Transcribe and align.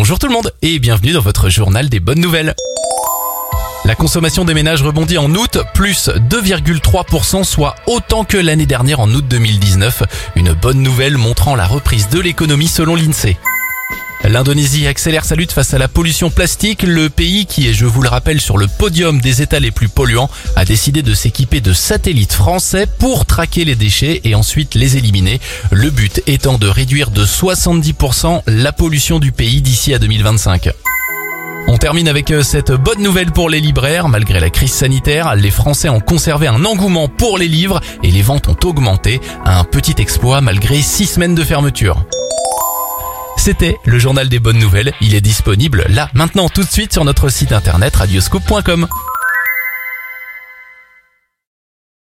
Bonjour 0.00 0.18
tout 0.18 0.28
le 0.28 0.32
monde 0.32 0.50
et 0.62 0.78
bienvenue 0.78 1.12
dans 1.12 1.20
votre 1.20 1.50
journal 1.50 1.90
des 1.90 2.00
bonnes 2.00 2.20
nouvelles. 2.20 2.54
La 3.84 3.94
consommation 3.94 4.46
des 4.46 4.54
ménages 4.54 4.82
rebondit 4.82 5.18
en 5.18 5.30
août, 5.34 5.58
plus 5.74 6.08
2,3%, 6.08 7.44
soit 7.44 7.76
autant 7.86 8.24
que 8.24 8.38
l'année 8.38 8.64
dernière 8.64 9.00
en 9.00 9.10
août 9.10 9.26
2019. 9.28 10.04
Une 10.36 10.54
bonne 10.54 10.80
nouvelle 10.80 11.18
montrant 11.18 11.54
la 11.54 11.66
reprise 11.66 12.08
de 12.08 12.18
l'économie 12.18 12.66
selon 12.66 12.94
l'INSEE. 12.94 13.36
L'Indonésie 14.24 14.86
accélère 14.86 15.24
sa 15.24 15.34
lutte 15.34 15.52
face 15.52 15.72
à 15.72 15.78
la 15.78 15.88
pollution 15.88 16.30
plastique. 16.30 16.82
Le 16.82 17.08
pays 17.08 17.46
qui 17.46 17.68
est, 17.68 17.72
je 17.72 17.86
vous 17.86 18.02
le 18.02 18.08
rappelle, 18.08 18.40
sur 18.40 18.58
le 18.58 18.66
podium 18.66 19.20
des 19.20 19.40
États 19.42 19.60
les 19.60 19.70
plus 19.70 19.88
polluants, 19.88 20.30
a 20.56 20.64
décidé 20.64 21.02
de 21.02 21.14
s'équiper 21.14 21.60
de 21.60 21.72
satellites 21.72 22.34
français 22.34 22.86
pour 22.98 23.24
traquer 23.24 23.64
les 23.64 23.76
déchets 23.76 24.20
et 24.24 24.34
ensuite 24.34 24.74
les 24.74 24.98
éliminer. 24.98 25.40
Le 25.70 25.90
but 25.90 26.22
étant 26.26 26.58
de 26.58 26.68
réduire 26.68 27.10
de 27.10 27.24
70% 27.24 28.42
la 28.46 28.72
pollution 28.72 29.20
du 29.20 29.32
pays 29.32 29.62
d'ici 29.62 29.94
à 29.94 29.98
2025. 29.98 30.70
On 31.66 31.78
termine 31.78 32.08
avec 32.08 32.30
euh, 32.30 32.42
cette 32.42 32.72
bonne 32.72 33.02
nouvelle 33.02 33.30
pour 33.30 33.48
les 33.48 33.60
libraires. 33.60 34.08
Malgré 34.08 34.40
la 34.40 34.50
crise 34.50 34.72
sanitaire, 34.72 35.36
les 35.36 35.50
Français 35.50 35.88
ont 35.88 36.00
conservé 36.00 36.46
un 36.46 36.64
engouement 36.64 37.08
pour 37.08 37.38
les 37.38 37.48
livres 37.48 37.80
et 38.02 38.10
les 38.10 38.22
ventes 38.22 38.48
ont 38.48 38.68
augmenté. 38.68 39.20
Un 39.44 39.64
petit 39.64 39.94
exploit 39.98 40.40
malgré 40.40 40.80
six 40.82 41.06
semaines 41.06 41.34
de 41.34 41.44
fermeture. 41.44 42.04
C'était 43.40 43.78
le 43.86 43.98
journal 43.98 44.28
des 44.28 44.38
bonnes 44.38 44.58
nouvelles. 44.58 44.92
Il 45.00 45.14
est 45.14 45.22
disponible 45.22 45.86
là, 45.88 46.10
maintenant, 46.12 46.50
tout 46.50 46.62
de 46.62 46.68
suite 46.68 46.92
sur 46.92 47.06
notre 47.06 47.30
site 47.30 47.52
internet 47.52 47.96
radioscope.com. 47.96 48.86